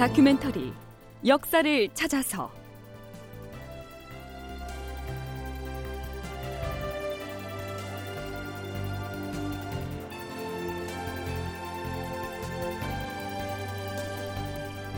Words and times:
다큐멘터리 0.00 0.72
역사를 1.26 1.88
찾아서. 1.92 2.50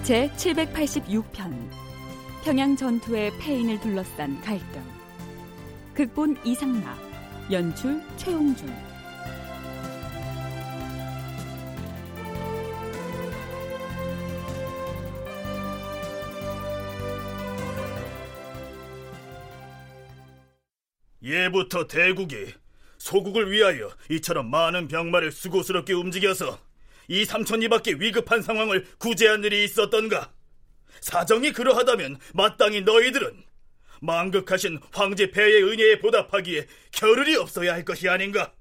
제 0.04 0.30
786편 0.36 1.52
평양 2.44 2.76
전투의 2.76 3.32
패인을 3.40 3.80
둘러싼 3.80 4.40
갈등. 4.42 4.84
극본 5.94 6.36
이상락 6.44 6.96
연출 7.50 8.00
최홍준 8.18 8.91
예부터 21.22 21.86
대국이 21.86 22.52
소국을 22.98 23.50
위하여 23.50 23.90
이처럼 24.10 24.50
많은 24.50 24.88
병마를 24.88 25.32
수고스럽게 25.32 25.92
움직여서 25.92 26.58
이 27.08 27.24
삼천리 27.24 27.68
밖에 27.68 27.92
위급한 27.92 28.42
상황을 28.42 28.86
구제한 28.98 29.42
일이 29.44 29.64
있었던가? 29.64 30.32
사정이 31.00 31.52
그러하다면 31.52 32.18
마땅히 32.34 32.82
너희들은 32.82 33.42
망극하신 34.00 34.80
황제 34.92 35.30
폐의 35.30 35.62
은혜에 35.62 35.98
보답하기에 35.98 36.66
겨를이 36.92 37.36
없어야 37.36 37.72
할 37.72 37.84
것이 37.84 38.08
아닌가? 38.08 38.52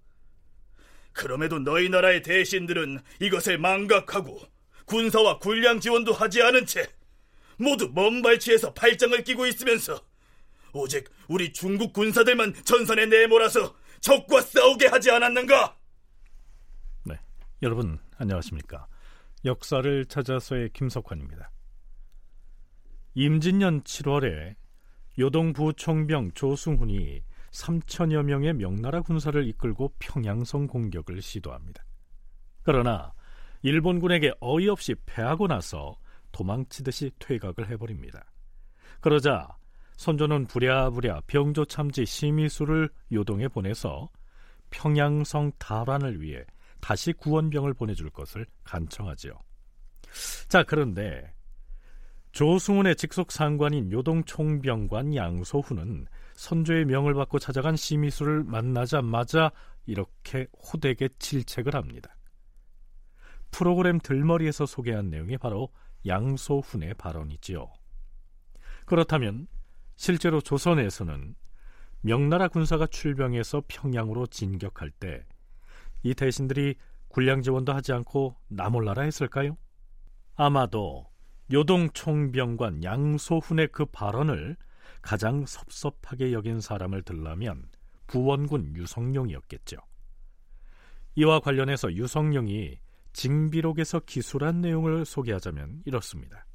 그럼에도 1.13 1.59
너희 1.59 1.89
나라의 1.89 2.21
대신들은 2.21 2.99
이것을 3.19 3.57
망각하고 3.57 4.41
군사와 4.85 5.39
군량 5.39 5.79
지원도 5.79 6.13
하지 6.13 6.41
않은 6.41 6.65
채 6.65 6.87
모두 7.57 7.91
먼 7.93 8.21
발치에서 8.21 8.73
팔짱을 8.73 9.23
끼고 9.23 9.45
있으면서 9.45 10.01
오직 10.73 11.09
우리 11.27 11.51
중국 11.53 11.93
군사들만 11.93 12.53
전선에 12.63 13.05
내몰아서 13.05 13.75
적과 13.99 14.41
싸우게 14.41 14.87
하지 14.87 15.11
않았는가? 15.11 15.77
네, 17.05 17.15
여러분 17.61 17.99
안녕하십니까? 18.17 18.87
역사를 19.45 20.05
찾아서의 20.05 20.69
김석환입니다. 20.73 21.51
임진년 23.13 23.83
7월에 23.83 24.55
요동부 25.19 25.73
총병 25.73 26.31
조승훈이 26.33 27.21
3천여 27.51 28.23
명의 28.23 28.53
명나라 28.53 29.01
군사를 29.01 29.45
이끌고 29.47 29.93
평양성 29.99 30.67
공격을 30.67 31.21
시도합니다. 31.21 31.83
그러나 32.63 33.13
일본군에게 33.63 34.33
어이없이 34.39 34.95
패하고 35.05 35.47
나서 35.47 35.97
도망치듯이 36.31 37.11
퇴각을 37.19 37.69
해버립니다. 37.69 38.23
그러자 39.01 39.57
선조는 40.01 40.47
부랴부랴 40.47 41.21
병조 41.27 41.65
참지 41.65 42.07
심의수를 42.07 42.89
요동에 43.11 43.47
보내서 43.49 44.09
평양성 44.71 45.51
탈환을 45.59 46.19
위해 46.23 46.43
다시 46.79 47.13
구원병을 47.13 47.75
보내줄 47.75 48.09
것을 48.09 48.47
간청하지요. 48.63 49.33
자, 50.47 50.63
그런데 50.63 51.31
조승훈의 52.31 52.95
직속 52.95 53.31
상관인 53.31 53.91
요동 53.91 54.23
총병관 54.23 55.15
양소훈은 55.15 56.07
선조의 56.33 56.85
명을 56.85 57.13
받고 57.13 57.37
찾아간 57.37 57.75
심의수를 57.75 58.43
만나자마자 58.43 59.51
이렇게 59.85 60.47
호되게 60.73 61.09
질책을 61.19 61.75
합니다. 61.75 62.17
프로그램 63.51 63.99
들머리에서 63.99 64.65
소개한 64.65 65.11
내용이 65.11 65.37
바로 65.37 65.69
양소훈의 66.07 66.95
발언이지요. 66.95 67.71
그렇다면 68.87 69.45
실제로 70.01 70.41
조선에서는 70.41 71.35
명나라 72.01 72.47
군사가 72.47 72.87
출병해서 72.87 73.61
평양으로 73.67 74.25
진격할 74.25 74.89
때 74.89 75.23
이 76.03 76.13
대신들이 76.15 76.75
군량 77.09 77.41
지원도 77.41 77.73
하지 77.73 77.93
않고 77.93 78.35
나몰라라 78.47 79.03
했을까요? 79.03 79.57
아마도 80.35 81.05
요동 81.51 81.89
총병관 81.91 82.83
양소훈의 82.83 83.67
그 83.71 83.85
발언을 83.85 84.55
가장 85.01 85.45
섭섭하게 85.45 86.31
여긴 86.31 86.61
사람을 86.61 87.03
들라면 87.03 87.69
부원군 88.07 88.75
유성룡이었겠죠. 88.75 89.77
이와 91.15 91.41
관련해서 91.41 91.93
유성룡이 91.93 92.79
징비록에서 93.13 93.99
기술한 93.99 94.61
내용을 94.61 95.05
소개하자면 95.05 95.83
이렇습니다. 95.85 96.45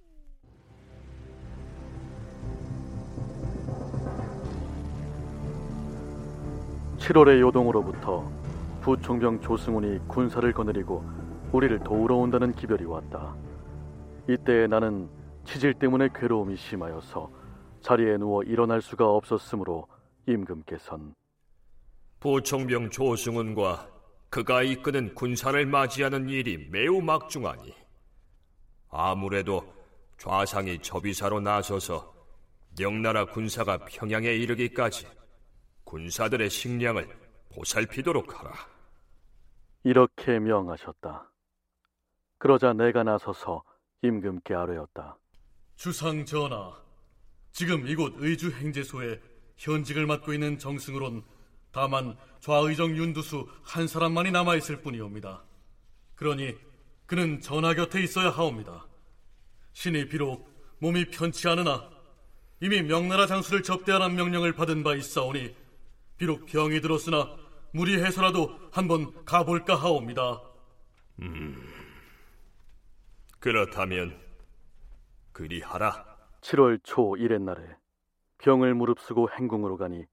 7월의 7.06 7.39
요동으로부터 7.39 8.28
부총병 8.81 9.41
조승훈이 9.41 10.00
군사를 10.09 10.53
거느리고 10.53 11.05
우리를 11.53 11.78
도우러 11.84 12.17
온다는 12.17 12.53
기별이 12.53 12.84
왔다. 12.84 13.37
이때 14.28 14.67
나는 14.67 15.09
치질 15.44 15.75
때문에 15.75 16.09
괴로움이 16.12 16.56
심하여서 16.56 17.31
자리에 17.81 18.17
누워 18.17 18.43
일어날 18.43 18.83
수가 18.83 19.09
없었으므로 19.09 19.87
임금께선 20.27 21.15
부총병 22.19 22.91
조승훈과 22.91 23.88
그가 24.28 24.65
이끄는 24.65 25.15
군사를 25.15 25.65
맞이하는 25.65 26.28
일이 26.28 26.69
매우 26.73 27.00
막중하니 27.00 27.73
아무래도 28.91 29.62
좌상이 30.19 30.81
접의사로 30.81 31.38
나서서 31.38 32.12
명나라 32.77 33.27
군사가 33.27 33.78
평양에 33.84 34.33
이르기까지 34.33 35.06
군사들의 35.87 36.51
식량을 36.51 37.09
보살피도록 37.55 38.39
하라. 38.39 38.53
이렇게 39.85 40.39
명하셨다. 40.39 41.31
그러자 42.39 42.73
내가 42.73 43.05
나서서 43.05 43.63
임금께 44.03 44.53
아뢰었다. 44.53 45.17
주상 45.77 46.25
전하, 46.25 46.77
지금 47.53 47.87
이곳 47.87 48.15
의주 48.19 48.51
행제소에 48.51 49.21
현직을 49.57 50.07
맡고 50.07 50.35
있는 50.35 50.59
정승으론 50.59 51.25
다만 51.71 52.17
좌의정 52.41 52.97
윤두수 52.97 53.47
한 53.63 53.87
사람만이 53.87 54.33
남아 54.33 54.57
있을 54.57 54.83
뿐이옵니다. 54.83 55.45
그러니 56.17 56.57
그는 57.07 57.41
전하 57.41 57.75
곁에 57.75 58.03
있어야 58.03 58.31
하옵니다. 58.31 58.87
신이 59.73 60.09
비록 60.09 60.51
몸이 60.81 61.11
편치 61.11 61.49
않으나 61.49 61.89
이미 62.61 62.83
명나라 62.83 63.27
장수를 63.27 63.63
접대하는 63.63 64.17
명령을 64.17 64.53
받은 64.55 64.83
바 64.83 64.95
있사오니 64.95 65.66
비록 66.16 66.47
병이 66.47 66.81
들었으나 66.81 67.37
무리해서라도 67.72 68.59
한번 68.71 69.25
가볼까 69.25 69.75
하옵니다. 69.75 70.41
음, 71.21 71.62
그렇다면 73.38 74.19
그리하라. 75.32 76.16
7월 76.41 76.81
초 76.84 77.16
이렛날에 77.16 77.76
병을 78.38 78.75
무릅쓰고 78.75 79.31
행궁으로 79.31 79.76
가니 79.76 80.05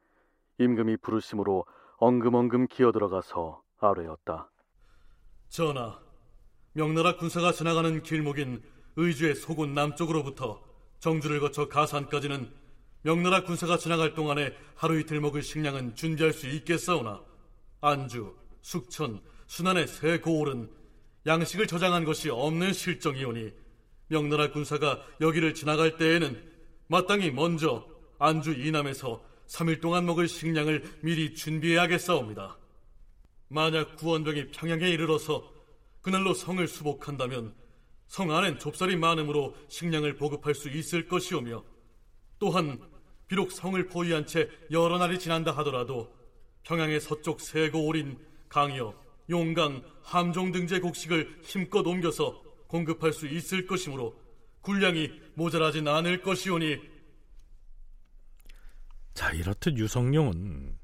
임금이 0.59 0.97
부르심으로 0.97 1.66
엉금엉금 1.97 2.68
기어들어가서 2.68 3.62
아뢰었다. 3.80 4.50
전하, 5.50 6.00
명나라 6.74 7.16
군사가 7.18 7.52
지나가는 7.52 8.02
길목인 8.02 8.63
의주의 8.96 9.36
소군 9.36 9.74
남쪽으로부터 9.74 10.63
정주를 11.00 11.40
거쳐 11.40 11.68
가산까지는 11.68 12.52
명나라 13.06 13.44
군사가 13.44 13.78
지나갈 13.78 14.14
동안에 14.14 14.56
하루 14.76 14.98
이틀 14.98 15.20
먹을 15.20 15.44
식량은 15.44 15.96
준비할 15.96 16.32
수 16.32 16.48
있겠사오나 16.48 17.22
안주, 17.82 18.34
숙천, 18.62 19.22
순안의 19.48 19.88
새 19.88 20.20
고을은 20.20 20.72
양식을 21.26 21.68
저장한 21.68 22.06
것이 22.06 22.30
없는 22.30 22.72
실정이오니 22.72 23.52
명나라 24.08 24.52
군사가 24.52 25.02
여기를 25.20 25.54
지나갈 25.54 25.98
때에는 25.98 26.42
마땅히 26.88 27.30
먼저 27.30 27.86
안주 28.20 28.54
이남에서 28.54 29.22
3일 29.48 29.82
동안 29.82 30.06
먹을 30.06 30.30
식량을 30.30 31.00
미리 31.02 31.36
준비해야겠사옵니다. 31.36 32.58
만약 33.50 33.98
구원병이 33.98 34.52
평양에 34.52 34.88
이르러서 34.90 35.52
그날로 36.02 36.34
성을 36.34 36.66
수복한다면 36.66 37.54
성 38.08 38.32
안엔 38.32 38.60
좁쌀이 38.60 38.96
많으므로 38.96 39.56
식량을 39.68 40.16
보급할 40.16 40.56
수 40.56 40.70
있을 40.70 41.10
것이오며 41.10 41.66
또한 42.40 42.93
비록 43.28 43.52
성을 43.52 43.84
포위한 43.88 44.25
채 44.25 44.50
여러 44.72 44.98
날이 44.98 45.20
지난다 45.20 45.52
하더라도 45.58 46.14
평양의 46.64 47.00
서쪽 47.00 47.42
세고올인 47.42 48.18
강여, 48.50 48.94
용강, 49.30 49.84
함종 50.04 50.52
등지의 50.52 50.81
곡식을 50.81 51.40
힘껏 51.44 51.86
옮겨서 51.86 52.42
공급할 52.68 53.14
수 53.14 53.28
있을 53.28 53.66
것이므로 53.66 54.20
군량이 54.62 55.12
모자라진 55.36 55.88
않을 55.88 56.22
것이오니 56.22 56.78
자 59.14 59.31
이렇듯 59.31 59.78
유성룡은 59.78 60.78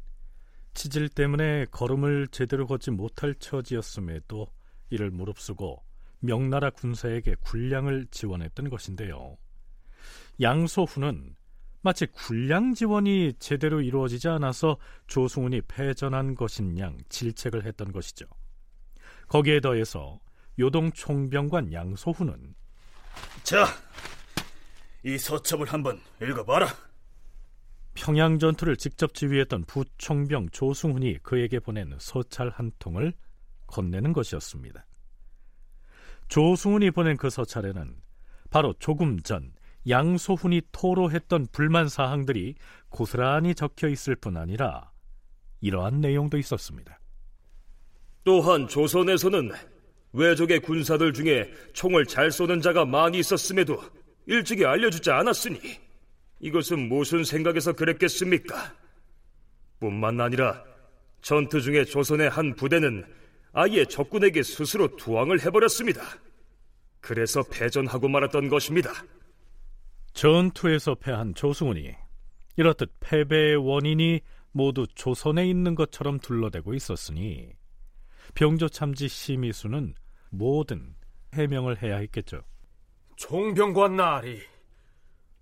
치질 0.73 1.09
때문에 1.09 1.65
걸음을 1.71 2.27
제대로 2.27 2.67
걷지 2.67 2.91
못할 2.91 3.35
처지였음에도 3.35 4.47
이를 4.89 5.09
무릅쓰고 5.11 5.83
명나라 6.19 6.69
군사에게 6.69 7.35
군량을 7.41 8.07
지원했던 8.11 8.69
것인데요. 8.69 9.37
양소훈은 10.41 11.35
마치 11.81 12.05
군량 12.07 12.73
지원이 12.73 13.33
제대로 13.39 13.81
이루어지지 13.81 14.27
않아서 14.27 14.77
조승훈이 15.07 15.61
패전한 15.61 16.35
것인 16.35 16.77
양 16.77 16.97
질책을 17.09 17.65
했던 17.65 17.91
것이죠. 17.91 18.25
거기에 19.27 19.59
더해서 19.61 20.19
요동 20.59 20.91
총병관 20.91 21.71
양소훈은 21.71 22.55
자, 23.43 23.65
이 25.03 25.17
서첩을 25.17 25.71
한번 25.71 25.99
읽어봐라. 26.21 26.67
평양 27.93 28.39
전투를 28.39 28.77
직접 28.77 29.13
지휘했던 29.13 29.65
부총병 29.65 30.49
조승훈이 30.49 31.19
그에게 31.19 31.59
보낸 31.59 31.95
서찰 31.99 32.49
한 32.49 32.71
통을 32.79 33.13
건네는 33.67 34.13
것이었습니다. 34.13 34.85
조승훈이 36.27 36.91
보낸 36.91 37.17
그 37.17 37.29
서찰에는 37.29 37.95
바로 38.49 38.73
조금 38.79 39.19
전 39.21 39.51
양소훈이 39.87 40.61
토로했던 40.71 41.47
불만 41.51 41.87
사항들이 41.87 42.55
고스란히 42.89 43.55
적혀 43.55 43.87
있을 43.87 44.15
뿐 44.15 44.37
아니라 44.37 44.91
이러한 45.61 46.01
내용도 46.01 46.37
있었습니다. 46.37 46.99
또한 48.23 48.67
조선에서는 48.67 49.51
외적의 50.13 50.59
군사들 50.61 51.13
중에 51.13 51.51
총을 51.73 52.05
잘 52.05 52.31
쏘는 52.31 52.61
자가 52.61 52.85
많이 52.85 53.19
있었음에도 53.19 53.81
일찍이 54.25 54.65
알려주지 54.65 55.11
않았으니 55.11 55.59
이것은 56.39 56.89
무슨 56.89 57.23
생각에서 57.23 57.73
그랬겠습니까? 57.73 58.73
뿐만 59.79 60.19
아니라 60.19 60.63
전투 61.21 61.61
중에 61.61 61.85
조선의 61.85 62.29
한 62.29 62.55
부대는 62.55 63.05
아예 63.51 63.85
적군에게 63.85 64.43
스스로 64.43 64.95
투항을 64.95 65.41
해버렸습니다. 65.41 66.01
그래서 67.01 67.43
패전하고 67.43 68.07
말았던 68.07 68.49
것입니다. 68.49 68.91
전투에서 70.19 70.95
패한 70.95 71.33
조승훈이 71.33 71.95
이렇듯 72.57 72.91
패배의 72.99 73.55
원인이 73.55 74.19
모두 74.51 74.85
조선에 74.93 75.47
있는 75.47 75.75
것처럼 75.75 76.19
둘러대고 76.19 76.73
있었으니 76.73 77.53
병조참지 78.35 79.07
심의수는 79.07 79.95
뭐든 80.31 80.93
해명을 81.35 81.81
해야 81.81 81.95
했겠죠. 81.99 82.41
총병관 83.15 83.95
나리 83.95 84.41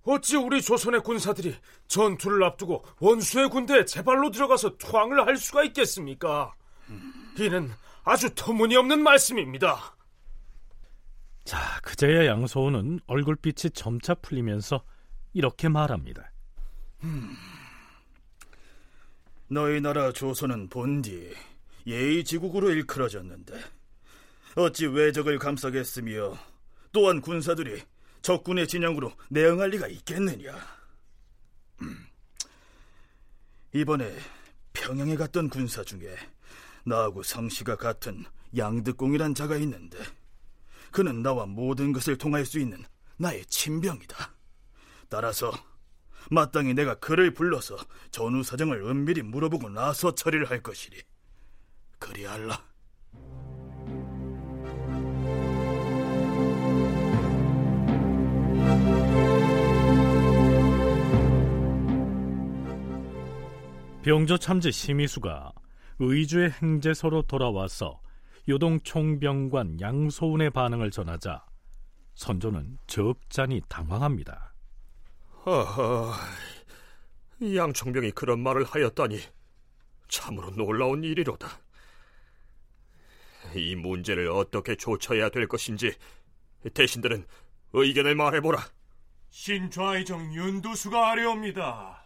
어찌 0.03 0.37
우리 0.37 0.61
조선의 0.61 1.01
군사들이 1.01 1.55
전투를 1.87 2.43
앞두고 2.43 2.85
원수의 2.99 3.49
군대에 3.49 3.83
제발로 3.83 4.29
들어가서 4.29 4.77
투항을 4.77 5.25
할 5.25 5.37
수가 5.37 5.63
있겠습니까? 5.63 6.53
이는 7.39 7.71
아주 8.03 8.29
터무니없는 8.35 9.01
말씀입니다. 9.01 9.96
자, 11.47 11.79
그제야 11.81 12.25
양소우는 12.25 12.99
얼굴빛이 13.07 13.71
점차 13.73 14.13
풀리면서 14.15 14.83
이렇게 15.31 15.69
말합니다. 15.69 16.29
음, 17.05 17.33
너희 19.47 19.79
나라 19.79 20.11
조선은 20.11 20.67
본디 20.67 21.33
예의지국으로 21.85 22.71
일컬어졌는데 22.71 23.57
어찌 24.57 24.87
외적을 24.87 25.39
감싸겠으며 25.39 26.37
또한 26.91 27.21
군사들이 27.21 27.81
적군의 28.21 28.67
진영으로 28.67 29.13
내응할 29.29 29.69
리가 29.69 29.87
있겠느냐. 29.87 30.53
음, 31.81 32.07
이번에 33.71 34.13
평양에 34.73 35.15
갔던 35.15 35.47
군사 35.47 35.81
중에 35.81 36.13
나하고 36.83 37.23
성씨가 37.23 37.77
같은 37.77 38.25
양득공이란 38.57 39.33
자가 39.33 39.55
있는데 39.55 39.97
그는 40.91 41.21
나와 41.21 41.45
모든 41.45 41.91
것을 41.93 42.17
통할 42.17 42.45
수 42.45 42.59
있는 42.59 42.83
나의 43.17 43.45
친병이다. 43.45 44.33
따라서 45.09 45.51
마땅히 46.29 46.73
내가 46.73 46.95
그를 46.95 47.33
불러서 47.33 47.77
전후 48.11 48.43
사정을 48.43 48.81
은밀히 48.83 49.21
물어보고 49.21 49.69
나서 49.69 50.13
처리를 50.13 50.49
할 50.49 50.61
것이리. 50.61 51.01
그리할라. 51.99 52.61
병조 64.03 64.37
참지 64.37 64.71
심의수가 64.71 65.51
의주의 65.99 66.49
행제소로 66.49 67.23
돌아와서 67.23 67.99
요동 68.49 68.79
총병관 68.79 69.81
양소운의 69.81 70.51
반응을 70.51 70.89
전하자 70.89 71.45
선조는 72.15 72.77
적잖이 72.87 73.61
당황합니다. 73.67 74.53
하하, 75.43 76.17
양총병이 77.41 78.11
그런 78.11 78.39
말을 78.39 78.63
하였다니 78.63 79.19
참으로 80.07 80.49
놀라운 80.51 81.03
일이로다. 81.03 81.47
이 83.55 83.75
문제를 83.75 84.29
어떻게 84.29 84.75
조처해야 84.75 85.29
될 85.29 85.47
것인지 85.47 85.93
대신들은 86.73 87.25
의견을 87.73 88.15
말해보라. 88.15 88.59
신좌의정 89.29 90.33
윤두수가 90.33 91.11
아뢰옵니다. 91.11 92.03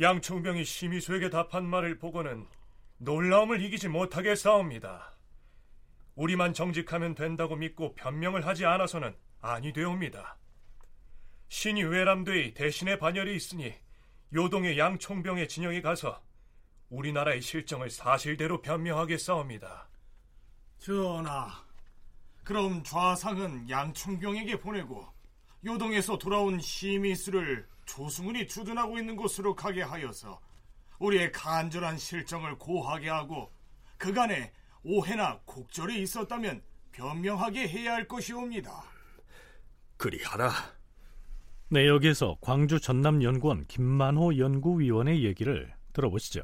양청병이 0.00 0.64
심의수에게 0.64 1.30
답한 1.30 1.64
말을 1.64 1.98
보고는 1.98 2.46
놀라움을 3.04 3.60
이기지 3.60 3.88
못하게 3.88 4.34
싸웁니다. 4.34 5.14
우리만 6.14 6.54
정직하면 6.54 7.14
된다고 7.14 7.54
믿고 7.54 7.94
변명을 7.94 8.46
하지 8.46 8.64
않아서는 8.64 9.14
아니 9.42 9.72
되옵니다. 9.74 10.38
신이 11.48 11.84
외람되이 11.84 12.54
대신의 12.54 12.98
반열이 12.98 13.36
있으니 13.36 13.74
요동의 14.32 14.78
양총병의 14.78 15.48
진영에 15.48 15.82
가서 15.82 16.22
우리나라의 16.88 17.42
실정을 17.42 17.90
사실대로 17.90 18.62
변명하게 18.62 19.18
싸웁니다. 19.18 19.88
전하, 20.78 21.62
그럼 22.42 22.82
좌상은 22.84 23.68
양총병에게 23.68 24.60
보내고 24.60 25.06
요동에서 25.64 26.18
돌아온 26.18 26.58
시미수를 26.58 27.68
조승훈이 27.84 28.46
주둔하고 28.46 28.98
있는 28.98 29.14
곳으로 29.14 29.54
가게 29.54 29.82
하여서 29.82 30.40
우리의 31.04 31.32
간절한 31.32 31.98
실정을 31.98 32.58
고하게 32.58 33.10
하고 33.10 33.52
그간에 33.98 34.52
오해나 34.82 35.40
곡절이 35.44 36.02
있었다면 36.02 36.62
변명하게 36.92 37.68
해야 37.68 37.94
할 37.94 38.06
것이옵니다. 38.06 38.84
그리하라. 39.96 40.50
네, 41.68 41.88
여기에서 41.88 42.36
광주 42.40 42.78
전남연구원 42.80 43.66
김만호 43.66 44.38
연구위원의 44.38 45.24
얘기를 45.24 45.72
들어보시죠. 45.92 46.42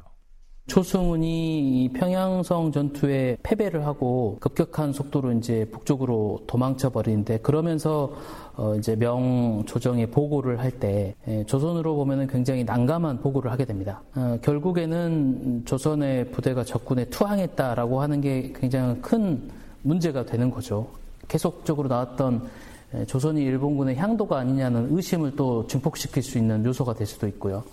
초승훈이 0.67 1.89
평양성 1.93 2.71
전투에 2.71 3.37
패배를 3.43 3.85
하고 3.85 4.37
급격한 4.39 4.93
속도로 4.93 5.33
이제 5.33 5.67
북쪽으로 5.71 6.43
도망쳐 6.47 6.89
버리는데 6.89 7.39
그러면서 7.39 8.13
어 8.55 8.75
이제 8.75 8.95
명조정에 8.95 10.07
보고를 10.07 10.59
할때 10.59 11.15
예, 11.27 11.43
조선으로 11.45 11.95
보면은 11.95 12.27
굉장히 12.27 12.63
난감한 12.63 13.21
보고를 13.21 13.51
하게 13.51 13.65
됩니다. 13.65 14.01
어 14.15 14.37
결국에는 14.41 15.63
조선의 15.65 16.31
부대가 16.31 16.63
적군에 16.63 17.05
투항했다라고 17.05 18.01
하는 18.01 18.21
게 18.21 18.53
굉장히 18.55 19.01
큰 19.01 19.49
문제가 19.81 20.25
되는 20.25 20.51
거죠. 20.51 20.87
계속적으로 21.27 21.87
나왔던 21.87 22.47
예, 22.95 23.05
조선이 23.05 23.41
일본군의 23.41 23.95
향도가 23.95 24.37
아니냐는 24.37 24.95
의심을 24.95 25.35
또 25.35 25.65
증폭시킬 25.67 26.21
수 26.21 26.37
있는 26.37 26.63
요소가 26.65 26.93
될 26.93 27.07
수도 27.07 27.27
있고요. 27.27 27.63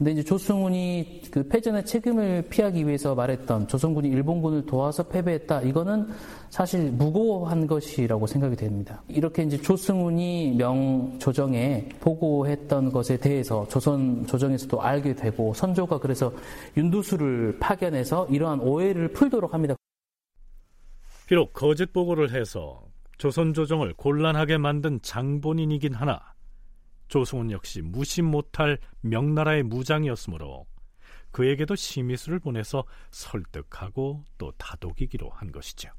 근데 0.00 0.12
이제 0.12 0.22
조승훈이 0.22 1.24
그 1.30 1.46
패전의 1.46 1.84
책임을 1.84 2.46
피하기 2.48 2.86
위해서 2.86 3.14
말했던 3.14 3.68
조선군이 3.68 4.08
일본군을 4.08 4.64
도와서 4.64 5.02
패배했다. 5.02 5.60
이거는 5.60 6.08
사실 6.48 6.90
무고한 6.90 7.66
것이라고 7.66 8.26
생각이 8.26 8.56
됩니다. 8.56 9.02
이렇게 9.08 9.42
이제 9.42 9.60
조승훈이 9.60 10.54
명조정에 10.56 11.90
보고했던 12.00 12.92
것에 12.92 13.18
대해서 13.18 13.68
조선 13.68 14.26
조정에서도 14.26 14.80
알게 14.80 15.16
되고 15.16 15.52
선조가 15.52 15.98
그래서 15.98 16.32
윤두수를 16.78 17.58
파견해서 17.60 18.26
이러한 18.28 18.60
오해를 18.60 19.12
풀도록 19.12 19.52
합니다. 19.52 19.74
비록 21.26 21.52
거짓 21.52 21.92
보고를 21.92 22.32
해서 22.32 22.82
조선 23.18 23.52
조정을 23.52 23.92
곤란하게 23.98 24.56
만든 24.56 24.98
장본인이긴 25.02 25.92
하나 25.92 26.22
조승훈 27.10 27.50
역시 27.50 27.82
무시 27.82 28.22
못할 28.22 28.78
명나라의 29.00 29.64
무장이었으므로 29.64 30.66
그에게도 31.32 31.74
심의수를 31.74 32.38
보내서 32.38 32.84
설득하고 33.10 34.24
또 34.38 34.52
다독이기로 34.52 35.28
한 35.28 35.50
것이죠. 35.50 35.90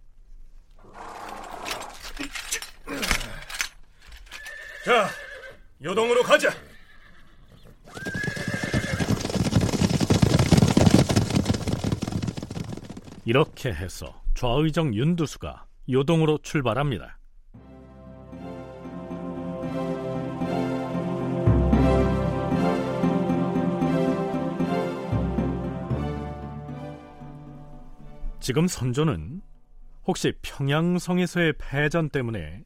자, 4.86 5.10
요동으로 5.84 6.24
가자. 6.24 6.50
이렇게 13.25 13.72
해서 13.74 14.22
좌의정 14.34 14.96
윤두수가 14.96 15.65
요동으로 15.89 16.39
출발합니다. 16.39 17.20
지금 28.41 28.67
선조는 28.67 29.39
혹시 30.07 30.33
평양성에서의 30.41 31.53
패전 31.60 32.10
때문에 32.10 32.63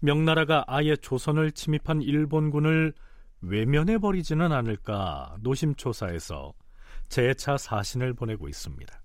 명나라가 0.00 0.64
아예 0.66 0.96
조선을 0.96 1.52
침입한 1.52 2.02
일본군을 2.02 2.92
외면해 3.40 3.98
버리지는 3.98 4.52
않을까 4.52 5.36
노심초사해서 5.40 6.52
재차 7.08 7.56
사신을 7.56 8.12
보내고 8.12 8.48
있습니다. 8.48 9.02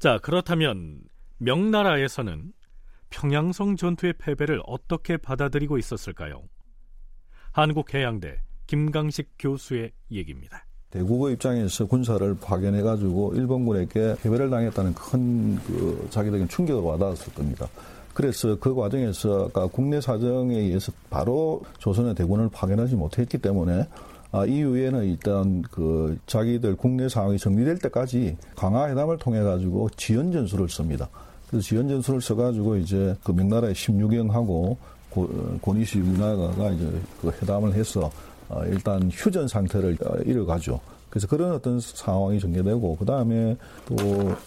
자, 0.00 0.18
그렇다면 0.18 1.02
명나라에서는 1.38 2.52
평양성 3.10 3.76
전투의 3.76 4.14
패배를 4.14 4.60
어떻게 4.66 5.16
받아들이고 5.16 5.78
있었을까요? 5.78 6.42
한국해양대 7.52 8.42
김강식 8.66 9.34
교수의 9.38 9.92
얘기입니다. 10.10 10.66
대국의 10.94 11.34
입장에서 11.34 11.86
군사를 11.86 12.36
파견해가지고 12.40 13.34
일본군에게 13.34 14.16
패배를 14.22 14.48
당했다는 14.48 14.94
큰 14.94 15.58
그 15.66 16.06
자기적인 16.10 16.48
충격을 16.48 16.82
와닿았을 16.82 17.34
겁니다. 17.34 17.68
그래서 18.12 18.56
그 18.60 18.74
과정에서 18.74 19.50
국내 19.72 20.00
사정에 20.00 20.56
의해서 20.56 20.92
바로 21.10 21.62
조선의 21.78 22.14
대군을 22.14 22.48
파견하지 22.52 22.94
못했기 22.94 23.38
때문에 23.38 23.88
아, 24.30 24.44
이후에는 24.46 25.04
일단 25.04 25.62
그 25.70 26.16
자기들 26.26 26.76
국내 26.76 27.08
상황이 27.08 27.38
정리될 27.38 27.78
때까지 27.78 28.36
강화 28.56 28.88
회담을 28.88 29.18
통해 29.18 29.42
가지고 29.42 29.88
지연 29.96 30.32
전술을 30.32 30.68
씁니다. 30.68 31.08
그래서 31.48 31.64
지연 31.64 31.88
전술을 31.88 32.20
써가지고 32.20 32.76
이제 32.76 33.16
그 33.22 33.32
명나라의 33.32 33.74
16경하고 33.74 34.76
고니시 35.60 35.98
문화가 35.98 36.70
이제 36.70 36.90
그 37.20 37.30
회담을 37.30 37.74
해서 37.74 38.10
어, 38.33 38.33
일단 38.66 39.10
휴전 39.12 39.48
상태를 39.48 39.96
어, 40.04 40.16
이뤄가죠. 40.24 40.80
그래서 41.10 41.28
그런 41.28 41.52
어떤 41.52 41.78
상황이 41.78 42.40
전개되고 42.40 42.96
그 42.96 43.04
다음에 43.04 43.56
또 43.86 43.96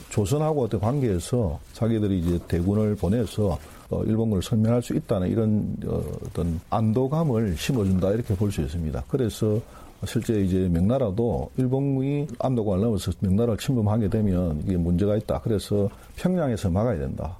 조선하고 0.10 0.64
어떤 0.64 0.82
관계에서 0.82 1.60
자기들이 1.74 2.20
이제 2.20 2.40
대군을 2.48 2.96
보내서 2.96 3.58
어, 3.90 4.04
일본군을 4.04 4.44
설명할 4.44 4.82
수 4.82 4.94
있다는 4.94 5.30
이런 5.30 5.76
어, 5.86 6.04
어떤 6.26 6.60
안도감을 6.70 7.56
심어준다 7.56 8.12
이렇게 8.12 8.36
볼 8.36 8.52
수 8.52 8.62
있습니다. 8.62 9.04
그래서 9.08 9.62
실제 10.06 10.42
이제 10.42 10.68
명나라도 10.70 11.50
일본군이 11.58 12.28
안도관을 12.40 12.84
넘어서 12.84 13.12
명나라를 13.22 13.58
침범하게 13.58 14.10
되면 14.10 14.62
이게 14.66 14.78
문제가 14.78 15.16
있다. 15.16 15.40
그래서 15.42 15.90
평양에서 16.18 16.70
막아야 16.70 17.00
된다. 17.00 17.40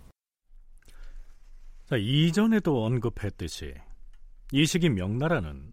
자, 1.90 1.98
이전에도 1.98 2.84
언급했듯이 2.86 3.74
이 4.54 4.66
시기 4.66 4.90
명나라는 4.90 5.72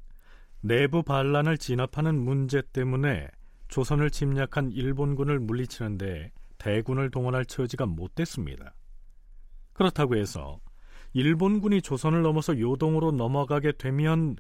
내부 0.65 1.03
반란을 1.03 1.59
진압하는 1.59 2.15
문제 2.19 2.63
때문에 2.63 3.29
조선을 3.69 4.11
침략한 4.11 4.73
일본군을 4.73 5.39
물리치는데 5.39 6.33
대군을 6.57 7.11
동원할 7.11 7.45
처지가 7.45 7.85
못 7.85 8.15
됐습니다. 8.15 8.75
그렇다고 9.75 10.17
해서 10.17 10.59
일본군이 11.13 11.83
조선을 11.83 12.23
넘어서 12.23 12.59
요동으로 12.59 13.13
넘어가게 13.13 13.73
되면 13.73 14.37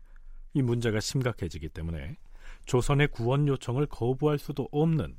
이 0.54 0.62
문제가 0.62 0.99
심각해지기 0.99 1.69
때문에 1.69 2.16
조선의 2.64 3.09
구원 3.09 3.47
요청을 3.47 3.85
거부할 3.85 4.38
수도 4.38 4.66
없는 4.73 5.14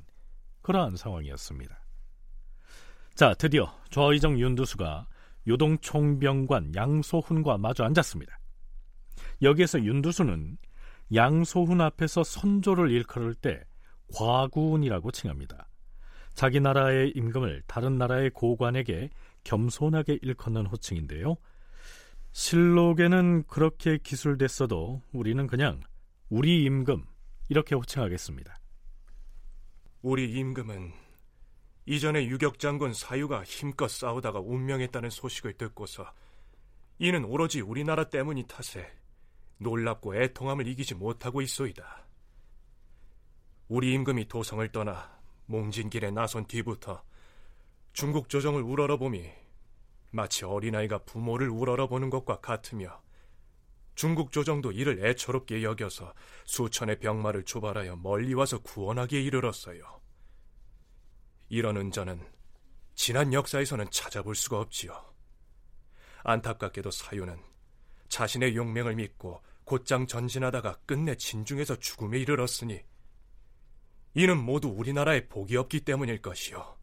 그러한 0.62 0.96
상황이었습니다. 0.96 1.78
자, 3.14 3.32
드디어 3.34 3.72
좌의정 3.90 4.40
윤두수가 4.40 5.06
요동 5.46 5.78
총병관 5.78 6.74
양소훈과 6.74 7.58
마주 7.58 7.84
앉았습니다. 7.84 8.40
여기에서 9.42 9.80
윤두수는 9.80 10.58
양소훈 11.14 11.80
앞에서 11.80 12.24
선조를 12.24 12.90
일컬을 12.90 13.34
때 13.34 13.62
과군이라고 14.14 15.10
칭합니다. 15.10 15.68
자기 16.34 16.60
나라의 16.60 17.12
임금을 17.16 17.62
다른 17.66 17.96
나라의 17.96 18.30
고관에게 18.30 19.10
겸손하게 19.44 20.18
일컫는 20.22 20.66
호칭인데요. 20.66 21.36
실록에는 22.32 23.44
그렇게 23.44 23.96
기술됐어도 23.96 25.00
우리는 25.12 25.46
그냥 25.46 25.80
우리 26.28 26.64
임금 26.64 27.04
이렇게 27.48 27.74
호칭하겠습니다. 27.74 28.54
우리 30.02 30.30
임금은 30.32 30.92
이전에 31.86 32.26
유격 32.26 32.58
장군 32.58 32.92
사유가 32.92 33.42
힘껏 33.44 33.88
싸우다가 33.88 34.40
운명했다는 34.40 35.08
소식을 35.08 35.54
듣고서 35.54 36.12
이는 36.98 37.24
오로지 37.24 37.60
우리나라 37.60 38.04
때문이 38.10 38.46
탓에 38.48 38.92
놀랍고 39.58 40.16
애통함을 40.16 40.66
이기지 40.68 40.94
못하고 40.94 41.40
있소이다. 41.40 42.06
우리 43.68 43.92
임금이 43.94 44.28
도성을 44.28 44.70
떠나 44.70 45.18
몽진길에 45.46 46.10
나선 46.10 46.46
뒤부터 46.46 47.02
중국 47.92 48.28
조정을 48.28 48.62
우러러보미 48.62 49.30
마치 50.12 50.44
어린아이가 50.44 50.98
부모를 50.98 51.48
우러러보는 51.48 52.10
것과 52.10 52.40
같으며 52.40 53.02
중국 53.94 54.30
조정도 54.30 54.72
이를 54.72 55.04
애처롭게 55.04 55.62
여겨서 55.62 56.12
수천의 56.44 57.00
병마를 57.00 57.44
조발하여 57.44 57.96
멀리 57.96 58.34
와서 58.34 58.58
구원하기에 58.58 59.22
이르렀어요. 59.22 60.00
이런 61.48 61.76
은전은 61.78 62.22
지난 62.94 63.32
역사에서는 63.32 63.90
찾아볼 63.90 64.34
수가 64.34 64.60
없지요. 64.60 65.14
안타깝게도 66.24 66.90
사유는 66.90 67.55
자신의 68.08 68.56
용맹을 68.56 68.96
믿고 68.96 69.42
곧장 69.64 70.06
전진하다가 70.06 70.80
끝내 70.86 71.16
진중에서 71.16 71.76
죽음에 71.76 72.18
이르렀으니 72.18 72.80
이는 74.14 74.38
모두 74.38 74.68
우리나라의 74.68 75.28
복이 75.28 75.56
없기 75.56 75.80
때문일 75.80 76.22
것이요. 76.22 76.76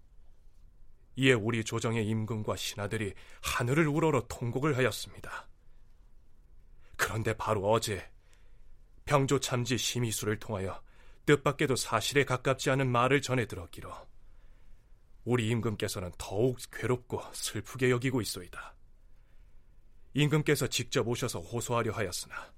이에 1.15 1.33
우리 1.33 1.63
조정의 1.63 2.07
임금과 2.07 2.55
신하들이 2.55 3.13
하늘을 3.41 3.87
우러러 3.87 4.25
통곡을 4.27 4.77
하였습니다. 4.77 5.47
그런데 6.95 7.33
바로 7.33 7.71
어제 7.71 8.09
병조 9.05 9.39
참지 9.39 9.77
심의수를 9.77 10.39
통하여 10.39 10.81
뜻밖에도 11.25 11.75
사실에 11.75 12.23
가깝지 12.25 12.69
않은 12.71 12.91
말을 12.91 13.21
전해 13.21 13.47
들었기로 13.47 13.91
우리 15.25 15.47
임금께서는 15.49 16.11
더욱 16.17 16.57
괴롭고 16.71 17.21
슬프게 17.33 17.89
여기고 17.89 18.21
있소이다. 18.21 18.75
임금께서 20.13 20.67
직접 20.67 21.07
오셔서 21.07 21.39
호소하려 21.39 21.91
하였으나 21.91 22.53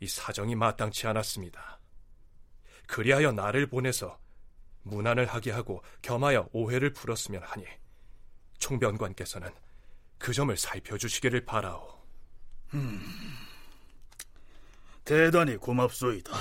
이 0.00 0.06
사정이 0.06 0.54
마땅치 0.54 1.06
않았습니다. 1.06 1.80
그리하여 2.86 3.32
나를 3.32 3.66
보내서 3.66 4.18
문안을 4.82 5.26
하게 5.26 5.50
하고 5.50 5.82
겸하여 6.02 6.48
오해를 6.52 6.92
풀었으면 6.92 7.42
하니 7.42 7.64
총변관께서는 8.58 9.50
그 10.18 10.32
점을 10.32 10.54
살펴주시기를 10.56 11.44
바라오. 11.44 12.02
음, 12.74 13.00
대단히 15.04 15.56
고맙소이다. 15.56 16.32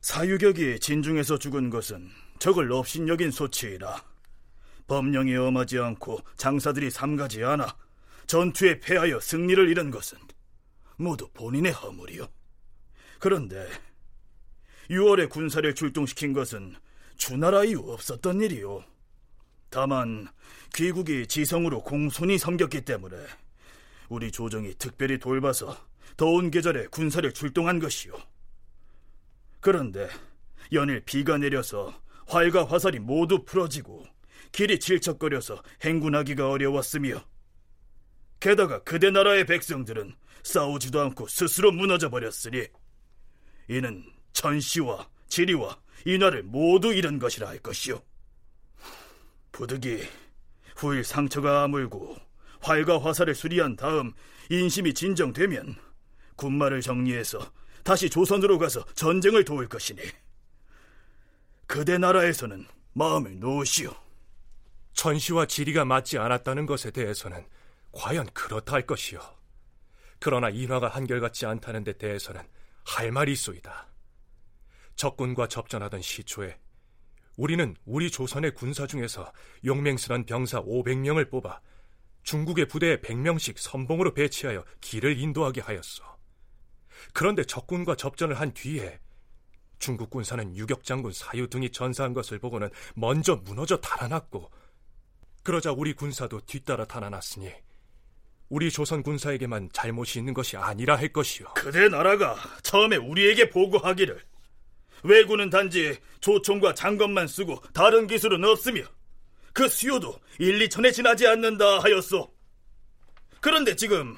사유격이 0.00 0.78
진중에서 0.80 1.38
죽은 1.38 1.70
것은 1.70 2.10
적을 2.38 2.70
업신여긴 2.70 3.30
소치이라 3.30 4.04
법령이 4.86 5.34
엄하지 5.34 5.78
않고 5.78 6.20
장사들이 6.36 6.90
삼가지 6.90 7.42
않아 7.42 7.76
전투에 8.26 8.80
패하여 8.80 9.20
승리를 9.20 9.68
잃은 9.68 9.90
것은 9.90 10.18
모두 10.96 11.28
본인의 11.32 11.72
허물이요. 11.72 12.28
그런데 13.18 13.68
6월에 14.90 15.28
군사를 15.28 15.74
출동시킨 15.74 16.32
것은 16.32 16.76
주나라 17.16 17.64
이유 17.64 17.80
없었던 17.80 18.40
일이요. 18.40 18.84
다만 19.70 20.28
귀국이 20.74 21.26
지성으로 21.26 21.82
공손히 21.82 22.38
섬겼기 22.38 22.82
때문에 22.82 23.16
우리 24.08 24.30
조정이 24.30 24.74
특별히 24.74 25.18
돌봐서 25.18 25.76
더운 26.16 26.50
계절에 26.50 26.86
군사를 26.86 27.30
출동한 27.32 27.78
것이요. 27.78 28.14
그런데 29.60 30.08
연일 30.72 31.00
비가 31.04 31.38
내려서 31.38 32.00
활과 32.26 32.64
화살이 32.64 32.98
모두 32.98 33.44
풀어지고 33.44 34.04
길이 34.52 34.78
질척거려서 34.78 35.62
행군하기가 35.82 36.48
어려웠으며 36.48 37.24
게다가 38.40 38.82
그대 38.82 39.10
나라의 39.10 39.46
백성들은 39.46 40.14
싸우지도 40.42 41.00
않고 41.00 41.28
스스로 41.28 41.72
무너져 41.72 42.08
버렸으니 42.10 42.66
이는 43.68 44.04
전시와 44.32 45.08
지리와 45.28 45.78
인화를 46.04 46.44
모두 46.44 46.92
잃은 46.92 47.18
것이라 47.18 47.48
할 47.48 47.58
것이요. 47.58 48.00
부득이 49.52 50.06
후일 50.76 51.02
상처가 51.02 51.64
아물고 51.64 52.16
활과 52.60 53.02
화살을 53.02 53.34
수리한 53.34 53.76
다음 53.76 54.12
인심이 54.50 54.94
진정되면 54.94 55.76
군마를 56.36 56.80
정리해서 56.80 57.50
다시 57.82 58.10
조선으로 58.10 58.58
가서 58.58 58.84
전쟁을 58.94 59.44
도울 59.44 59.68
것이니 59.68 60.00
그대 61.66 61.98
나라에서는 61.98 62.66
마음을 62.92 63.38
놓으시오. 63.40 63.92
전시와 64.92 65.46
지리가 65.46 65.84
맞지 65.84 66.18
않았다는 66.18 66.66
것에 66.66 66.90
대해서는 66.90 67.44
과연 67.96 68.26
그렇다 68.34 68.74
할 68.74 68.86
것이요. 68.86 69.20
그러나 70.20 70.50
인화가 70.50 70.88
한결같지 70.88 71.46
않다는 71.46 71.82
데 71.82 71.94
대해서는 71.94 72.42
할 72.84 73.10
말이 73.10 73.32
있소이다. 73.32 73.88
적군과 74.96 75.48
접전하던 75.48 76.02
시초에 76.02 76.58
우리는 77.36 77.74
우리 77.84 78.10
조선의 78.10 78.54
군사 78.54 78.86
중에서 78.86 79.32
용맹스런 79.64 80.24
병사 80.24 80.62
500명을 80.62 81.30
뽑아 81.30 81.60
중국의 82.22 82.68
부대에 82.68 82.98
100명씩 82.98 83.56
선봉으로 83.58 84.14
배치하여 84.14 84.64
길을 84.80 85.18
인도하게 85.18 85.62
하였어. 85.62 86.16
그런데 87.12 87.44
적군과 87.44 87.96
접전을 87.96 88.38
한 88.38 88.52
뒤에 88.52 89.00
중국 89.78 90.10
군사는 90.10 90.56
유격장군 90.56 91.12
사유 91.12 91.48
등이 91.48 91.70
전사한 91.70 92.14
것을 92.14 92.38
보고는 92.38 92.70
먼저 92.94 93.36
무너져 93.36 93.78
달아났고 93.78 94.50
그러자 95.42 95.72
우리 95.72 95.92
군사도 95.92 96.40
뒤따라 96.40 96.86
달아났으니 96.86 97.52
우리 98.48 98.70
조선 98.70 99.02
군사에게만 99.02 99.70
잘못이 99.72 100.18
있는 100.18 100.32
것이 100.34 100.56
아니라 100.56 100.96
할 100.96 101.08
것이요. 101.08 101.48
그대 101.54 101.88
나라가 101.88 102.36
처음에 102.62 102.96
우리에게 102.96 103.50
보고하기를 103.50 104.20
왜군은 105.02 105.50
단지 105.50 105.96
조총과 106.20 106.74
장검만 106.74 107.26
쓰고 107.26 107.60
다른 107.72 108.06
기술은 108.06 108.44
없으며 108.44 108.82
그 109.52 109.68
수요도 109.68 110.18
1, 110.38 110.68
2천에 110.68 110.92
지나지 110.92 111.26
않는다 111.26 111.80
하였소. 111.80 112.32
그런데 113.40 113.74
지금 113.74 114.16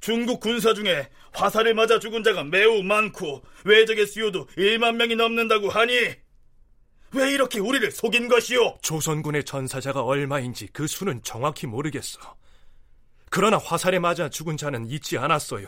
중국 0.00 0.40
군사 0.40 0.72
중에 0.74 1.08
화살을 1.32 1.74
맞아 1.74 1.98
죽은 1.98 2.22
자가 2.22 2.44
매우 2.44 2.82
많고 2.82 3.42
외적의 3.64 4.06
수요도 4.06 4.46
1만 4.56 4.96
명이 4.96 5.16
넘는다고 5.16 5.68
하니 5.68 5.92
왜 7.12 7.32
이렇게 7.32 7.58
우리를 7.58 7.90
속인 7.90 8.28
것이오? 8.28 8.78
조선군의 8.82 9.44
전사자가 9.44 10.02
얼마인지 10.02 10.68
그 10.72 10.86
수는 10.86 11.20
정확히 11.22 11.66
모르겠어. 11.66 12.36
그러나 13.30 13.58
화살에 13.58 13.98
맞아 14.00 14.28
죽은 14.28 14.56
자는 14.56 14.86
있지 14.86 15.16
않았어요. 15.16 15.66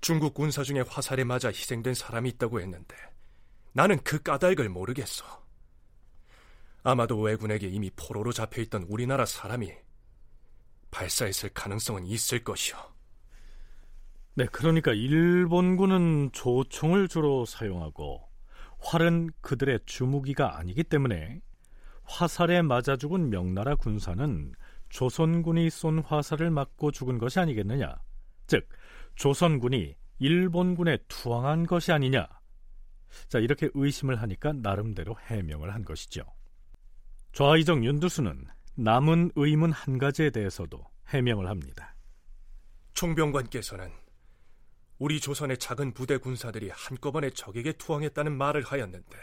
중국 0.00 0.32
군사 0.32 0.62
중에 0.62 0.80
화살에 0.88 1.24
맞아 1.24 1.48
희생된 1.48 1.92
사람이 1.94 2.30
있다고 2.30 2.60
했는데 2.60 2.96
나는 3.72 3.98
그 4.02 4.22
까닭을 4.22 4.68
모르겠어. 4.68 5.24
아마도 6.82 7.20
왜군에게 7.20 7.68
이미 7.68 7.90
포로로 7.90 8.32
잡혀있던 8.32 8.84
우리나라 8.84 9.26
사람이 9.26 9.72
발사했을 10.90 11.50
가능성은 11.50 12.06
있을 12.06 12.42
것이오. 12.42 12.76
네, 14.34 14.46
그러니까 14.46 14.92
일본군은 14.92 16.30
조총을 16.32 17.08
주로 17.08 17.44
사용하고 17.44 18.26
활은 18.78 19.30
그들의 19.40 19.80
주무기가 19.84 20.58
아니기 20.58 20.84
때문에 20.84 21.40
화살에 22.04 22.62
맞아 22.62 22.96
죽은 22.96 23.30
명나라 23.30 23.74
군사는 23.74 24.54
조선군이 24.90 25.70
쏜 25.70 26.00
화살을 26.00 26.50
맞고 26.50 26.90
죽은 26.90 27.18
것이 27.18 27.40
아니겠느냐? 27.40 27.96
즉, 28.46 28.68
조선군이 29.14 29.96
일본군에 30.18 30.98
투항한 31.08 31.66
것이 31.66 31.92
아니냐? 31.92 32.28
자, 33.28 33.38
이렇게 33.38 33.70
의심을 33.74 34.20
하니까 34.20 34.52
나름대로 34.52 35.16
해명을 35.26 35.72
한 35.72 35.84
것이죠. 35.84 36.22
좌이정 37.32 37.84
윤두수는 37.84 38.46
남은 38.74 39.32
의문 39.36 39.72
한 39.72 39.98
가지에 39.98 40.30
대해서도 40.30 40.84
해명을 41.08 41.48
합니다. 41.48 41.94
총병관께서는 42.94 43.90
우리 44.98 45.20
조선의 45.20 45.58
작은 45.58 45.94
부대 45.94 46.18
군사들이 46.18 46.70
한꺼번에 46.70 47.30
적에게 47.30 47.72
투항했다는 47.72 48.36
말을 48.36 48.62
하였는데 48.62 49.16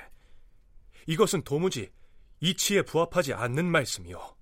이것은 1.05 1.43
도무지 1.43 1.91
이치에 2.39 2.81
부합하지 2.81 3.33
않는 3.33 3.65
말씀이요. 3.65 4.36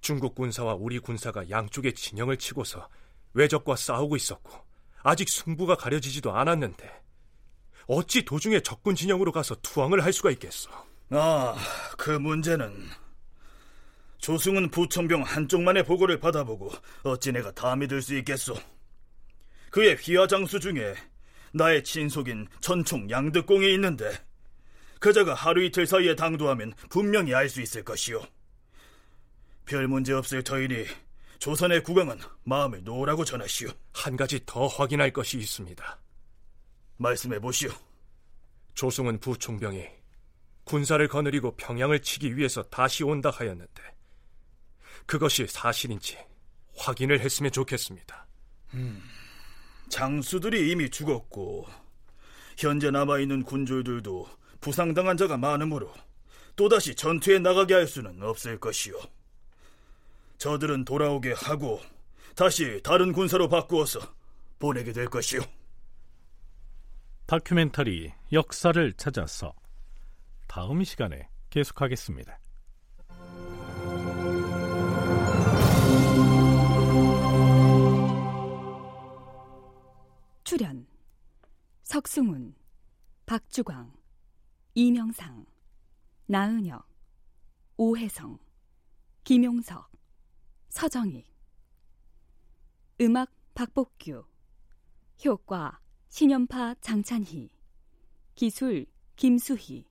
중국 0.00 0.34
군사와 0.34 0.74
우리 0.74 0.98
군사가 0.98 1.48
양쪽의 1.50 1.94
진영을 1.94 2.36
치고서 2.36 2.88
외적과 3.34 3.76
싸우고 3.76 4.16
있었고 4.16 4.52
아직 5.02 5.28
승부가 5.28 5.76
가려지지도 5.76 6.32
않았는데 6.34 6.90
어찌 7.86 8.24
도중에 8.24 8.60
적군 8.60 8.94
진영으로 8.94 9.32
가서 9.32 9.54
투항을 9.56 10.04
할 10.04 10.12
수가 10.12 10.30
있겠어? 10.32 10.70
아, 11.10 11.56
그 11.96 12.10
문제는 12.10 12.88
조승은 14.18 14.70
부천병 14.70 15.22
한쪽만의 15.22 15.84
보고를 15.84 16.18
받아보고 16.18 16.70
어찌 17.04 17.32
내가 17.32 17.50
다 17.52 17.76
믿을 17.76 18.02
수 18.02 18.16
있겠소? 18.18 18.54
그의 19.70 19.96
휘하장수 19.96 20.60
중에 20.60 20.94
나의 21.52 21.82
친속인 21.84 22.48
전총 22.60 23.08
양득공이 23.10 23.72
있는데 23.74 24.12
그자가 25.00 25.34
하루 25.34 25.62
이틀 25.62 25.86
사이에 25.86 26.14
당도하면 26.16 26.74
분명히 26.90 27.34
알 27.34 27.48
수 27.48 27.62
있을 27.62 27.84
것이오. 27.84 28.20
별 29.68 29.86
문제 29.86 30.14
없을 30.14 30.42
터이니 30.42 30.86
조선의 31.38 31.82
국왕은 31.82 32.18
마음을 32.44 32.82
놓으라고 32.84 33.24
전하시오. 33.24 33.68
한 33.92 34.16
가지 34.16 34.40
더 34.46 34.66
확인할 34.66 35.12
것이 35.12 35.36
있습니다. 35.36 35.98
말씀해 36.96 37.38
보시오. 37.38 37.70
조승은 38.74 39.20
부총병이 39.20 39.86
군사를 40.64 41.06
거느리고 41.06 41.54
평양을 41.56 42.00
치기 42.00 42.36
위해서 42.36 42.62
다시 42.62 43.04
온다 43.04 43.30
하였는데 43.30 43.82
그것이 45.04 45.46
사실인지 45.46 46.18
확인을 46.74 47.20
했으면 47.20 47.52
좋겠습니다. 47.52 48.26
음, 48.74 49.02
장수들이 49.90 50.70
이미 50.70 50.88
죽었고 50.88 51.66
현재 52.56 52.90
남아 52.90 53.18
있는 53.18 53.42
군졸들도 53.42 54.28
부상당한 54.60 55.16
자가 55.18 55.36
많으므로 55.36 55.92
또다시 56.56 56.94
전투에 56.94 57.38
나가게 57.38 57.74
할 57.74 57.86
수는 57.86 58.22
없을 58.22 58.58
것이오. 58.58 58.98
저들은 60.38 60.84
돌아오게 60.84 61.32
하고 61.32 61.80
다시 62.34 62.80
다른 62.82 63.12
군사로 63.12 63.48
바꾸어서 63.48 64.00
보내게 64.58 64.92
될 64.92 65.06
것이오. 65.06 65.40
다큐멘터리 67.26 68.12
역사를 68.32 68.92
찾아서 68.94 69.52
다음 70.46 70.82
시간에 70.84 71.28
계속하겠습니다. 71.50 72.38
출연 80.44 80.86
석승훈, 81.82 82.54
박주광, 83.26 83.92
이명상, 84.74 85.44
나은혁, 86.26 86.86
오혜성, 87.76 88.38
김용석, 89.24 89.97
서정희. 90.68 91.24
음악 93.00 93.30
박복규. 93.54 94.24
효과 95.24 95.80
신연파 96.08 96.74
장찬희. 96.80 97.50
기술 98.34 98.86
김수희. 99.16 99.86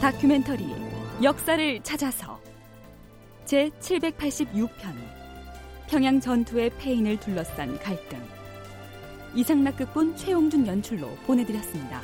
다큐멘터리 0.00 0.74
역사를 1.22 1.82
찾아서 1.82 2.40
제 3.44 3.70
786편 3.80 5.21
평양 5.92 6.18
전투의 6.18 6.70
패인을 6.78 7.20
둘러싼 7.20 7.78
갈등 7.78 8.18
이상락 9.34 9.76
극본 9.76 10.16
최용준 10.16 10.66
연출로 10.66 11.06
보내드렸습니다. 11.26 12.00